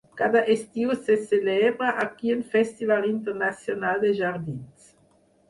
Cada 0.19 0.39
estiu 0.53 0.93
se 1.07 1.17
celebra 1.31 1.89
aquí 2.05 2.27
un 2.37 2.41
festival 2.55 3.03
internacional 3.15 3.95
de 4.07 4.11
jardins. 4.23 4.91